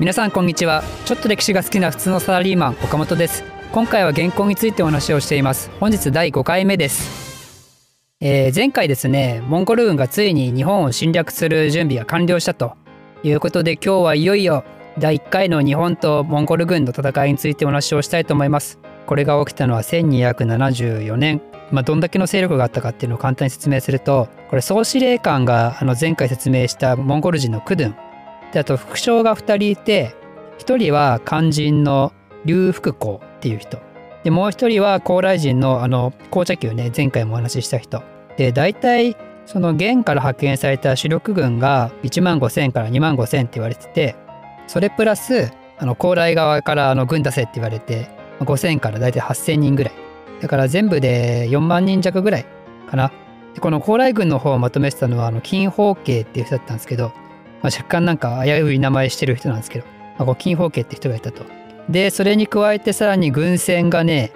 [0.00, 0.82] 皆さんこんにちは。
[1.04, 3.44] ちょっと歴史が好きな普通のサラリーマン岡本です。
[3.72, 5.70] 今回は原稿についてお話をしています。
[5.80, 7.78] 本日第5回目です、
[8.20, 12.74] えー前回ですねモンゴル軍がついに日本を侵略する準備が完了したと。
[13.22, 14.64] いうことで今日はいよいよ
[14.98, 18.78] 第1回の日本とモンゴル軍の戦いについてお話をしたいと思います。
[19.06, 21.42] これが起きたのは1274年。
[21.70, 28.11] まあ、どんだけの勢力があったかっていうのを簡単に説明するとこれ総司令官があの前回説明したモンゴル人のクドゥン。
[28.52, 30.14] であと副将が2人いて
[30.58, 32.12] 1人は肝心の
[32.44, 33.78] 劉福光っていう人。
[34.24, 38.02] でもう1人は高麗人のあの紅茶球ね前回もお話しした人。
[38.36, 44.14] で大体その元から派遣された主力軍が1万5,000から2万5,000って言われてて
[44.68, 48.08] それプラスあの高麗側からあの軍出せって言われて
[48.40, 49.94] 5,000から大体8,000人ぐらい。
[50.40, 52.46] だから全部で4万人弱ぐらい
[52.90, 53.12] かな。
[53.60, 57.12] この高麗軍の方をまとめてたのはあの金宝慶っていう人だったんですけど、
[57.62, 59.86] まあ、若干なんか危うい名前してる人なんですけど、
[60.18, 61.44] まあ、こう金宝慶って人がいたと。
[61.88, 64.32] でそれに加えてさらに軍船がね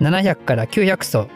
[0.00, 1.28] 700から900艘。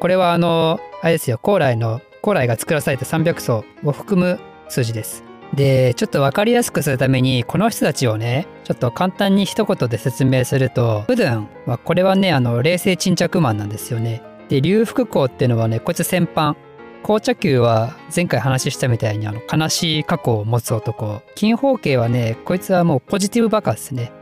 [0.00, 5.24] これはあのあれですよ高麗の高麗が作らされた300艘を含む数字です。
[5.54, 14.22] でちょっと分かりやすくするためにこの人たちをねちょっと簡単に一言で説明すると普段はこれはねあの冷静沈着マンなんですよね。
[14.48, 16.56] で劉福光っていうのはねこいつ戦犯
[17.02, 21.20] 紅茶球は前回話したみたいにあの悲しい過去を持つ男。
[21.34, 24.12] 金宝慶はねこいつはもうポジティブバカですね。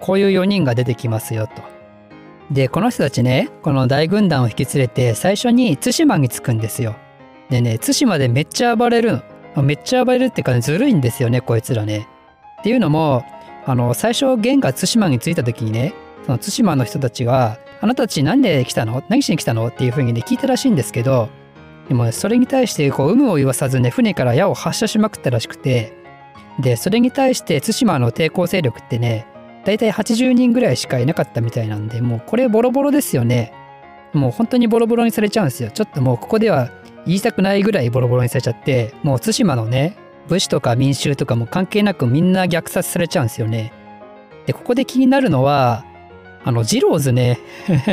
[0.00, 1.62] こういう4人が出てきますよと。
[2.50, 6.96] でこの人たちねこの大軍団を引き連れて最初に対馬に着くんですよ。
[7.50, 9.22] でね対馬でめっちゃ暴れる
[9.54, 12.08] のめっちゃ暴れるっていうか、ね、ずるいんですよねこいつらね。
[12.60, 13.24] っていうのも
[13.66, 15.92] あの最初元が対馬に着いた時にね
[16.24, 19.02] その対馬の人たちが「あなたたち何で来たの？
[19.10, 21.28] 何しに来たの?」っていうふうにね聞いたらしいんですけど
[21.88, 25.92] でもそれに対してこう有無を言わさずね船から矢を発射しまくったらしくて
[26.58, 29.26] でそれに対して対馬の抵抗勢力ってね
[29.64, 33.52] 大体80人ぐらいしかいなかったみたいなんでもうこれボロボロですよね。
[34.12, 35.70] もう本当にボロボロにされちゃうんですよ。
[35.70, 36.70] ちょっともうここでは
[37.04, 39.96] 言いたくないぐらいボロボロにされちゃってもう対馬のね
[40.28, 43.72] 武士とか民衆とかも関係なくみんな虐殺されちゃうんですよね。
[44.46, 45.84] でここで気になるのは
[46.46, 47.40] あのジローズね。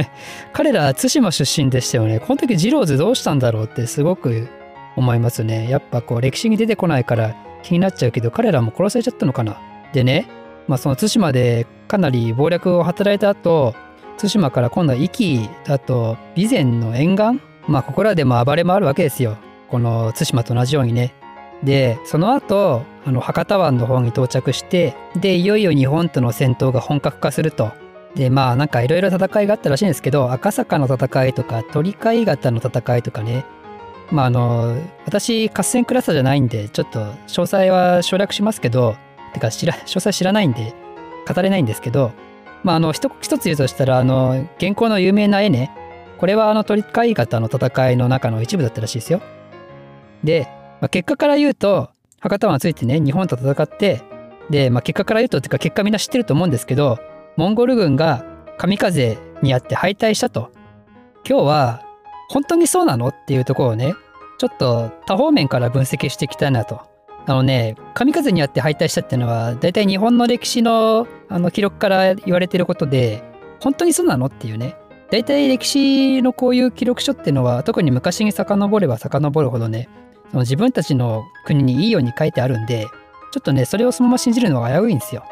[0.54, 2.20] 彼ら対馬出身でしたよね。
[2.20, 4.48] この時ジローズどうしたんだろうってすごく
[4.96, 5.68] 思いますね。
[5.68, 9.60] やっぱこう歴史に出てこないから気になっちゃうけど彼らも殺されちゃったのかな。
[9.92, 10.28] でね
[10.68, 13.74] まあその対馬でかなり謀略を働いた後
[14.20, 19.38] 対馬から今度は壱岐あと備前の沿岸まあここらでも暴れ回るわけですよ。
[19.68, 21.16] この対馬と同じようにね。
[21.64, 27.72] でその後あの博多湾の方に到着してでいよいよ日本との戦闘が本格化すると。
[28.16, 33.46] でまあなんかいろいろ戦いがあったらしいんですけど赤坂の戦いとか鳥飼型の戦いとかね
[34.12, 38.96] まああの私合戦クラスターじゃないんでちょっと詳細は省略しますけど
[39.34, 40.74] てか知ら詳細知らないんで
[41.28, 42.12] 語れないんですけど
[42.64, 45.72] まああの一一つ言うとしたらあの現行の有名な絵ね
[46.20, 49.22] これはあの鳥飼型の戦いの中の一部だったらしいですよ。
[50.24, 50.48] で、
[50.80, 51.90] まあ、結果から言うと
[52.22, 54.02] 博多湾ついてね日本と戦って
[54.50, 57.00] で、まあ、結果から言うとっていうか結果みんな知ってると思うんですけど
[57.36, 58.26] モンゴル軍が
[58.58, 60.52] 神風にあって敗退したと。
[61.28, 61.84] 今日は
[62.30, 63.96] 本当にそうなのっていうところをね
[64.38, 66.82] ちょっと多方面から分析していきたいなと。
[67.26, 73.24] あのね神風にあって敗退したっていうのは大体日本の歴史のあの記録から言われてることで
[73.62, 74.76] 本当にそうなのっていうね
[75.10, 79.88] 大体歴史のこういう記録書っていうのは特に昔に遡れば遡るほどね
[80.32, 82.88] その自分たちの国にいいように書いてあるんで
[83.32, 85.24] ちょっとねそれをそのまま信じるのが危ういんですよ。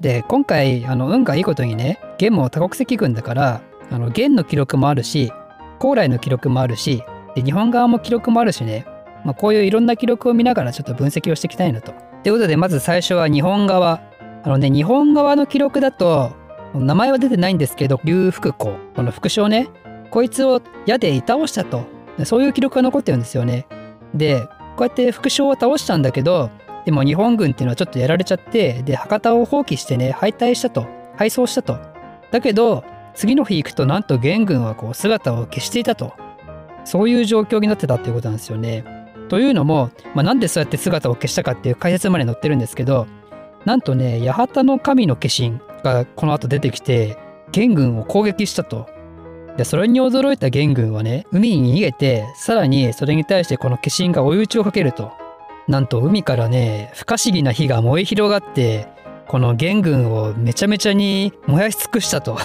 [0.00, 5.32] で今回あの運がいいことにね元も多国籍軍だからあの元の記録もあるし
[5.78, 7.02] 高麗の記録もあるし
[7.34, 8.86] で日本側も記録もあるしね、
[9.24, 11.92] まあ、こういういろんな記録を見ながらちょっと分析をしていきたいなと。
[12.22, 14.00] ということでまず最初は日本側。
[14.44, 16.32] あのね日本側の記録だと
[16.72, 19.68] 名前は出てないんですけど劉福光この副将ね。
[20.10, 21.84] こいつを矢で倒したと。
[22.24, 23.66] そういう記録が残ってるんですよね。
[24.14, 26.50] でこうやって副将を倒したんだけど
[26.88, 30.86] でも日本軍っていうのはちょっとやられちゃってで博多を放棄してね敗退したと
[31.16, 31.78] 敗走したと
[32.30, 32.82] だけど
[33.14, 36.14] 次の日行くとなんと元軍はこう姿を消していたと
[36.86, 38.86] そういう状況になってたっていうことなんですよね
[39.28, 43.06] というのも、まあ、なんでそうやって姿を消したかっていう解説まで載ってるんですけど
[43.66, 47.18] なんとね八幡の神の化身がこの後出てきて
[47.52, 48.88] 元軍を攻撃したと。
[49.58, 55.12] でそれに驚いた元軍はね海に逃げてさらにそれに対してこの化身が追い打ちをかけると。
[55.68, 58.88] なんと海からね不可思議な火が燃え広がって
[59.28, 62.38] この元軍をめちゃめちゃに燃やし尽くしたと。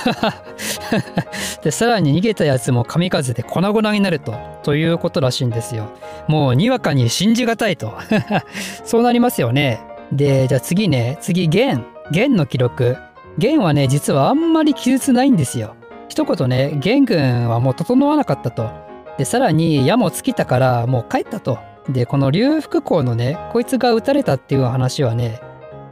[1.64, 5.88] でさらに逃げたやつも神風で粉々になるとということらしいんですよ。
[6.28, 7.94] もうにわかに信じがたいと。
[8.84, 9.80] そうなりますよね。
[10.12, 11.18] でじゃあ次ね。
[11.22, 11.86] 次元。
[12.12, 12.98] 元の記録。
[13.38, 15.76] 元はね実はあんまり記述ないんですよ。
[16.10, 18.70] 一言ね元軍はもう整わなかったと。
[19.18, 21.60] でさらに矢も尽きたからもう帰ったと。
[21.90, 25.42] でこの龍福公のねこいつが撃たれたっていう話はね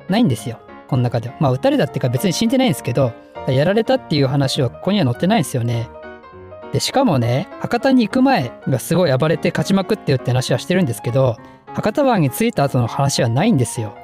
[0.09, 0.59] ないんですよ。
[0.87, 3.13] この中でまあ撃たれたっていうか別に死んでないんですけど
[3.47, 5.89] やられたっていう話はここには載ってないんですよね。
[6.71, 11.37] でしかもね博多に行く前がすごい暴れて勝ちまくってるって話はしてるんですけど
[11.73, 13.95] 博多湾に着いた後の話はないんですよ。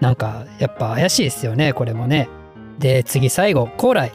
[0.00, 2.28] なんかやっぱ怪しいですよねこれもね。
[2.78, 4.12] で次最後高麗。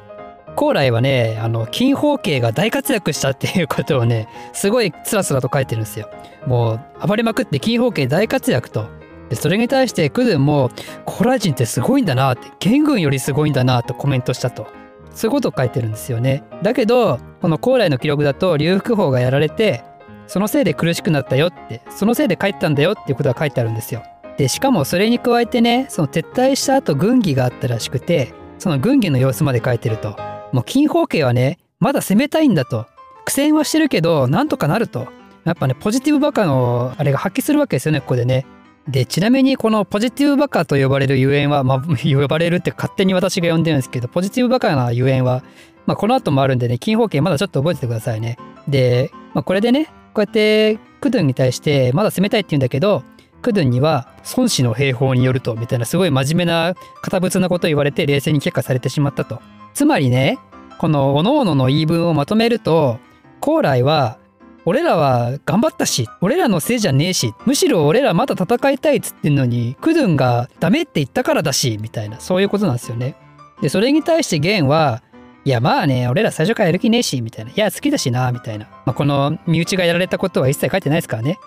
[0.59, 6.09] 高麗はねあの金宝慶が大活躍したっていうことをねすごいつらつらと書いてるんですよ。
[6.45, 8.89] もう暴れまくって金宝慶大活躍と。
[9.29, 10.69] でそれに対してクドゥンも
[11.05, 14.67] 高麗人ってすごいんだなって元軍よりすごいんだなとコメントしたと。
[15.13, 16.43] そういうことを書いてるんですよね。
[16.61, 19.85] だけどこの高麗の記録だと劉福法がやられて
[20.27, 24.03] そのせいで苦しくなったよってそのせいで帰ったんだよっていうことが書いてあるんですよ。
[24.35, 30.28] でしかもそれに加えてねその撤退した後軍議があったらしくてその軍議の様子まで書いてると。
[30.51, 32.85] もう金宝家はねまだ攻めたいんだと。
[33.25, 35.07] 苦戦はしてるけどなんとかなると。
[35.45, 38.45] やっぱねポジティブバカのあれが発揮するわけですよねここでね。
[38.87, 45.43] でちなみにこのポジティブバカと呼ばれるゆえんは、まあ、 呼ばれるって勝手に私が呼んでるんですけどポジティブバカなゆえんは、
[45.85, 48.37] まあ、この後もあるんでね金宝家まだちょっと覚えててくださいね。
[48.67, 53.03] で、まあ、これでねこうやってクドゥンに対してまだ攻めたいって言うんだけど
[53.41, 59.41] クドゥンには孫子の兵法によるとみたいなすごい真面目な堅物なことを言われて冷静に却下されてしまったと。
[59.79, 60.39] つまりね
[60.77, 62.99] この各々の言い分をまとめると
[63.39, 64.19] 高麗は
[64.65, 73.15] 俺らは頑張ったし俺らのせいじゃねえしむしろ俺らまだ戦いたいっつってんのにクドゥンがダメって言ったからだしみたいなそういうことなんですよね。
[73.61, 75.01] でそれに対してゲンは
[75.45, 81.39] いやまあね俺ら最初からやる気ねえしみたいないや好きだしなみたいな、まあ、この身内がやられたことは一切書いてないですからね。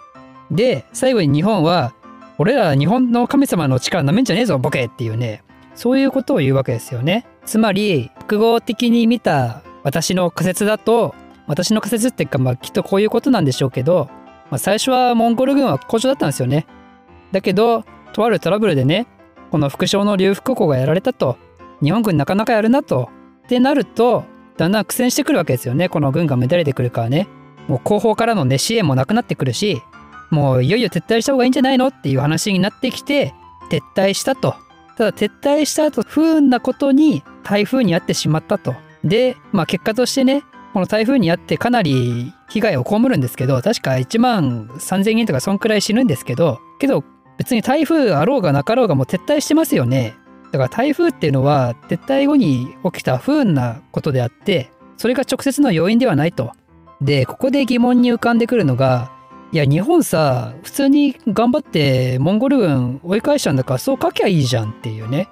[0.51, 1.93] で最後に日本は
[2.39, 5.45] 俺ら日本の神様の力なめんじゃねえぞボケっていうね
[5.75, 7.27] そういうことを言うわけですよね。
[7.45, 11.15] つまり複合的に見た私の仮説だと
[11.47, 14.09] 私の仮説っていうか、まあ、きっとこういうことなんでしょうけど、
[14.51, 16.67] まあ、最初はモンゴル軍は好調だったんですよね。
[17.33, 19.07] だけどとあるトラブルでね
[19.51, 21.37] この副将の劉福公がやられたと
[21.83, 23.11] 日本軍なかなかやるなと
[23.45, 24.25] ってなると
[24.57, 27.29] だんだん苦戦してくるわけですよねこの軍が乱れてくるからね。
[27.69, 29.83] もう後方からのね支援もなくなってくるし
[30.31, 31.89] もういよいよ撤退した方がいいんじゃないの？
[31.89, 33.35] っていう話になってきて
[33.71, 34.55] 撤退したと。
[34.97, 38.75] ただ撤退した後不運なことに台風に遭ってしまったと。
[39.05, 40.43] で、まあ結果としてね、
[40.73, 47.05] この台風に遭ってかなり被害を被るんですけど、確か1万3000人とかそんくらい死ぬんですけど、けど
[47.39, 50.15] 別に台風あろうがなかろうがもう撤退してますよね。
[50.51, 56.53] だから台風っていうのは撤退後に起きた不運なことであって、それが直接の要因ではないと。
[57.01, 59.11] で、ここで疑問に浮かんでくるのが、
[59.53, 65.29] いや、日本さ、普通に頑張ってモンゴル軍追い返したんだからそう書きゃいいじゃんっていうね。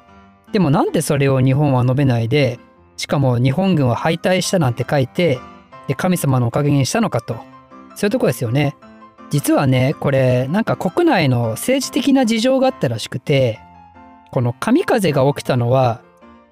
[0.53, 2.61] でもなんでそれを日本は述べないで、
[2.99, 5.39] しかも日本軍は敗退したなんて書いて、
[5.89, 7.37] で神様のおかげにしたのかと。
[7.95, 8.77] そういうとこですよね。
[9.31, 13.59] 実はね、これなんか国内の政治的な事情があったらしくて、
[14.33, 16.03] この神風が起きたのは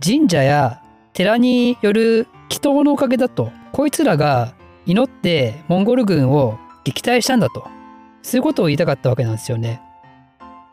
[0.02, 0.80] 神社や
[1.12, 3.52] 寺による祈祷のおかげだと。
[3.72, 4.54] こいつらが
[4.86, 7.68] 祈ってモンゴル軍を撃退したんだと。
[8.22, 9.82] そういうことを言いたかったわけなんですよね。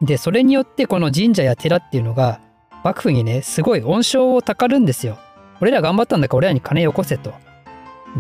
[0.02, 2.40] で、それによってこの神社や寺っていうのが
[2.84, 5.18] 幕府にね、すごい恩賞をたかるんですよ。
[5.60, 7.34] 俺ら頑張ったんだから俺らに金よこせと。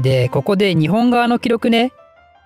[0.01, 1.91] で、ここで日本側の記録ね、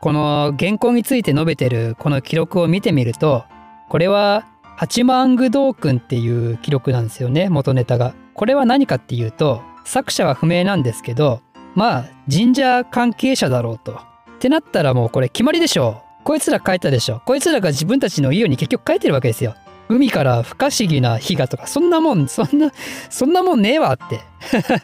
[0.02, 3.44] この原稿について述べてるこの記録を見てみると、
[3.90, 4.46] これは
[4.78, 8.14] 八幡宮道訓っていう記録なんですよね、元ネタが。
[8.34, 11.42] これは何かっていうと、作者は不明なんですけど、
[11.76, 14.09] まあ神社関係者だろうと。
[14.40, 16.24] ってなったらもうこれ決まりでしょう。
[16.24, 17.22] こいつら書いたでしょ。
[17.26, 19.56] こいつらが自分たちの家に結局書いてるわけですよ。
[19.90, 22.72] 海から不可思議な火がとか、そんなもん、そんな、
[23.10, 24.22] そんなもんねえわって。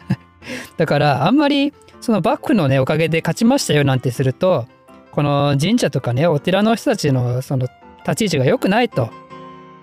[0.75, 4.67] だからあんまりその幕府のねおかげで勝ちましたよなんてすると
[5.11, 7.67] この神社とかねお寺の人たちのその
[8.05, 9.09] 立ち位置が良くないと。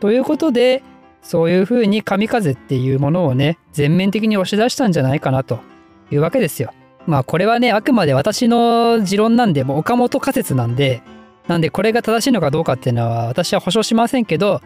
[0.01, 0.83] ということで
[1.23, 5.61] そういうふうに神風っていうものをね全面的に押し出したんじゃないかなと
[6.11, 6.75] いうわけですよ。
[7.07, 11.03] まあこれはね、あくまで私の持論なんで、もう岡本仮説なんで、
[11.49, 14.61] なんでこれが正しいのかどうかっていうのは私は保証しませんけど、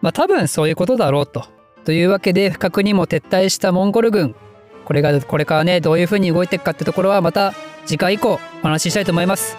[0.00, 1.44] まあ多分そういうことだろうと。
[1.84, 4.34] というわけで、不覚にも撤退したモンゴル軍、
[4.84, 7.54] これが、これからね、どういう風に動いていくかってところはまた
[7.86, 9.56] 次回以降お話ししたいと思います。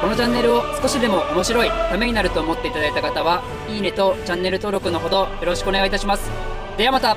[0.00, 6.30] このチャンネルを少しでも面白い、ためになると思っていただいた方は、いいねとチャンネル登録のほどよろしくお願いいたします。
[6.76, 7.16] ではまた